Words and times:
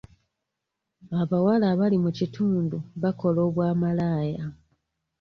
Abawala 1.21 1.65
abali 1.73 1.97
mu 2.03 2.11
kitundu 2.17 2.77
bakola 3.01 3.39
obwa 3.47 3.69
malaaya. 3.81 4.45